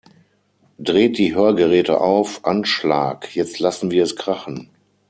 Dreht 0.79 1.19
die 1.19 1.35
Hörgeräte 1.35 1.99
auf 2.01 2.43
Anschlag, 2.43 3.35
jetzt 3.35 3.59
lassen 3.59 3.91
wir 3.91 4.01
es 4.01 4.15
krachen! 4.15 4.71